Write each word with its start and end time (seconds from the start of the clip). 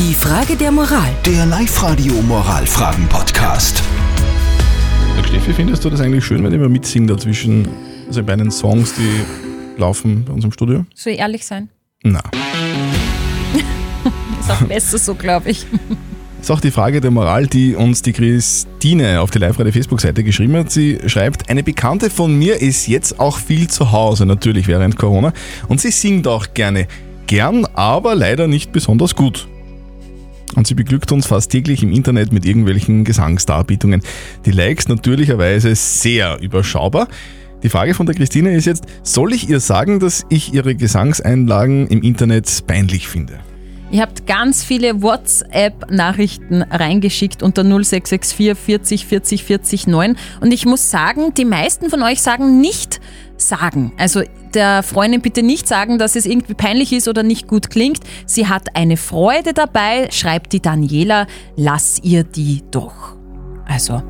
Die 0.00 0.14
Frage 0.14 0.56
der 0.56 0.72
Moral. 0.72 1.10
Der 1.26 1.44
Live-Radio 1.44 2.14
Moralfragen-Podcast. 2.22 3.82
Sag 5.14 5.26
Steffi, 5.26 5.52
findest 5.52 5.84
du 5.84 5.90
das 5.90 6.00
eigentlich 6.00 6.24
schön, 6.24 6.42
wenn 6.42 6.54
ich 6.54 6.58
mal 6.58 6.70
mitsinge 6.70 7.06
dazwischen, 7.06 7.68
also 8.06 8.22
bei 8.22 8.34
den 8.34 8.50
Songs, 8.50 8.94
die 8.94 9.20
laufen 9.78 10.24
bei 10.24 10.32
uns 10.32 10.42
im 10.42 10.52
Studio? 10.52 10.86
Soll 10.94 11.12
ich 11.12 11.18
ehrlich 11.18 11.44
sein? 11.44 11.68
Na. 12.02 12.22
Ist 14.40 14.50
auch 14.50 14.62
besser 14.62 14.96
so, 14.96 15.14
glaube 15.14 15.50
ich. 15.50 15.66
Das 16.38 16.46
ist 16.46 16.50
auch 16.50 16.60
die 16.62 16.70
Frage 16.70 17.02
der 17.02 17.10
Moral, 17.10 17.46
die 17.46 17.74
uns 17.74 18.00
die 18.00 18.14
Christine 18.14 19.20
auf 19.20 19.30
die 19.30 19.38
Live-Radio-Facebook-Seite 19.38 20.24
geschrieben 20.24 20.56
hat. 20.56 20.70
Sie 20.70 20.98
schreibt, 21.08 21.50
eine 21.50 21.62
Bekannte 21.62 22.08
von 22.08 22.38
mir 22.38 22.62
ist 22.62 22.86
jetzt 22.86 23.20
auch 23.20 23.36
viel 23.36 23.68
zu 23.68 23.92
Hause, 23.92 24.24
natürlich 24.24 24.66
während 24.66 24.96
Corona, 24.96 25.34
und 25.68 25.78
sie 25.82 25.90
singt 25.90 26.26
auch 26.26 26.54
gerne. 26.54 26.88
Gern, 27.26 27.66
aber 27.74 28.14
leider 28.14 28.46
nicht 28.46 28.72
besonders 28.72 29.14
gut. 29.14 29.46
Und 30.56 30.66
sie 30.66 30.74
beglückt 30.74 31.12
uns 31.12 31.26
fast 31.26 31.50
täglich 31.50 31.82
im 31.82 31.92
Internet 31.92 32.32
mit 32.32 32.44
irgendwelchen 32.44 33.04
Gesangsdarbietungen. 33.04 34.02
Die 34.44 34.50
Likes 34.50 34.88
natürlicherweise 34.88 35.74
sehr 35.74 36.40
überschaubar. 36.40 37.08
Die 37.62 37.68
Frage 37.68 37.94
von 37.94 38.06
der 38.06 38.14
Christine 38.14 38.54
ist 38.54 38.64
jetzt, 38.64 38.84
soll 39.02 39.34
ich 39.34 39.48
ihr 39.48 39.60
sagen, 39.60 40.00
dass 40.00 40.24
ich 40.28 40.54
ihre 40.54 40.74
Gesangseinlagen 40.74 41.88
im 41.88 42.02
Internet 42.02 42.66
peinlich 42.66 43.06
finde? 43.06 43.38
Ihr 43.92 44.02
habt 44.02 44.26
ganz 44.26 44.62
viele 44.62 45.02
WhatsApp-Nachrichten 45.02 46.62
reingeschickt 46.62 47.42
unter 47.42 47.62
0664 47.64 48.56
40 48.56 49.06
40 49.06 49.44
40 49.44 49.86
9 49.88 50.16
und 50.40 50.52
ich 50.52 50.64
muss 50.64 50.90
sagen, 50.90 51.34
die 51.34 51.44
meisten 51.44 51.90
von 51.90 52.02
euch 52.02 52.22
sagen 52.22 52.60
nicht 52.60 53.00
sagen. 53.36 53.92
Also 53.98 54.22
der 54.54 54.82
Freundin 54.82 55.20
bitte 55.20 55.42
nicht 55.42 55.68
sagen, 55.68 55.98
dass 55.98 56.16
es 56.16 56.26
irgendwie 56.26 56.54
peinlich 56.54 56.92
ist 56.92 57.08
oder 57.08 57.22
nicht 57.22 57.48
gut 57.48 57.70
klingt. 57.70 58.00
Sie 58.26 58.48
hat 58.48 58.76
eine 58.76 58.96
Freude 58.96 59.52
dabei, 59.52 60.08
schreibt 60.10 60.52
die 60.52 60.60
Daniela, 60.60 61.26
lass 61.56 62.00
ihr 62.02 62.24
die 62.24 62.62
doch. 62.70 63.16
Also 63.66 64.02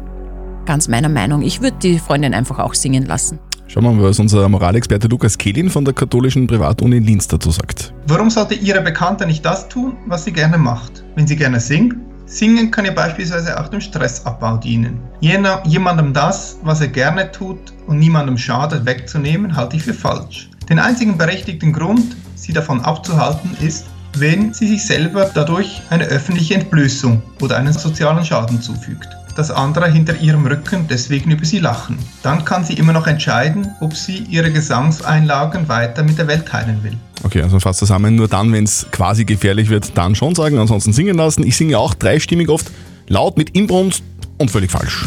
ganz 0.67 0.89
meiner 0.89 1.09
Meinung, 1.09 1.43
ich 1.43 1.61
würde 1.61 1.77
die 1.83 1.99
Freundin 1.99 2.35
einfach 2.35 2.59
auch 2.59 2.75
singen 2.75 3.05
lassen. 3.07 3.39
Schauen 3.67 3.85
wir 3.85 3.93
mal, 3.93 4.03
was 4.03 4.19
unser 4.19 4.49
Moralexperte 4.49 5.07
Lukas 5.07 5.39
Kehlin 5.39 5.71
von 5.71 5.85
der 5.85 5.95
katholischen 5.95 6.49
Privatuni 6.49 6.99
Linz 6.99 7.29
dazu 7.29 7.53
sagt. 7.53 7.95
Warum 8.09 8.29
sollte 8.29 8.55
Ihre 8.55 8.81
Bekannte 8.81 9.27
nicht 9.27 9.45
das 9.45 9.69
tun, 9.69 9.97
was 10.07 10.25
sie 10.25 10.33
gerne 10.33 10.59
macht? 10.59 11.05
Wenn 11.15 11.29
sie 11.29 11.37
gerne 11.37 11.61
singt, 11.61 11.95
Singen 12.31 12.71
kann 12.71 12.85
ja 12.85 12.93
beispielsweise 12.93 13.61
auch 13.61 13.67
dem 13.69 13.81
Stressabbau 13.81 14.57
dienen. 14.57 15.01
Jener, 15.21 15.63
jemandem 15.67 16.13
das, 16.13 16.59
was 16.63 16.81
er 16.81 16.87
gerne 16.87 17.31
tut 17.33 17.59
und 17.91 17.99
niemandem 17.99 18.39
schadet, 18.39 18.87
wegzunehmen, 18.87 19.55
halte 19.57 19.77
ich 19.77 19.83
für 19.83 19.95
falsch. 19.95 20.49
Den 20.69 20.79
einzigen 20.79 21.19
berechtigten 21.19 21.73
Grund, 21.73 22.17
sie 22.37 22.53
davon 22.53 22.81
abzuhalten, 22.81 23.51
ist, 23.61 23.87
wenn 24.17 24.55
sie 24.55 24.69
sich 24.69 24.85
selber 24.85 25.31
dadurch 25.35 25.83
eine 25.91 26.05
öffentliche 26.05 26.55
Entblößung 26.55 27.23
oder 27.41 27.57
einen 27.57 27.73
sozialen 27.73 28.25
Schaden 28.25 28.63
zufügt 28.63 29.09
dass 29.37 29.51
andere 29.51 29.91
hinter 29.91 30.17
ihrem 30.21 30.47
Rücken 30.47 30.87
deswegen 30.89 31.31
über 31.31 31.45
sie 31.45 31.61
lachen. 31.61 31.99
Dann 32.23 32.45
kann 32.45 32.65
sie 32.65 32.75
immer 32.75 32.93
noch 32.93 33.07
entscheiden, 33.07 33.69
ob 33.81 33.97
sie 33.97 34.19
ihre 34.29 34.51
Gesangseinlagen 34.51 35.69
weiter 35.69 36.03
mit 36.03 36.19
der 36.19 36.27
Welt 36.27 36.47
teilen 36.47 36.83
will. 36.83 36.97
Okay, 37.23 37.41
also 37.41 37.59
fast 37.61 37.79
zusammen, 37.79 38.17
nur 38.17 38.29
dann, 38.29 38.53
wenn 38.53 38.65
es 38.65 38.87
quasi 38.91 39.25
gefährlich 39.25 39.71
wird, 39.71 39.97
dann 39.97 40.15
schon 40.15 40.35
sagen, 40.35 40.59
ansonsten 40.59 40.93
singen 40.93 41.17
lassen. 41.17 41.47
Ich 41.47 41.57
singe 41.57 41.79
auch 41.79 41.95
dreistimmig 41.95 42.49
oft, 42.49 42.71
laut 43.09 43.39
mit 43.39 43.51
Inbrunst 43.51 44.03
und 44.37 44.51
völlig 44.51 44.71
falsch. 44.71 45.07